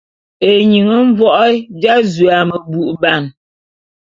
[0.49, 1.49] Eying mvoé
[1.79, 3.29] dza zu a meboubane.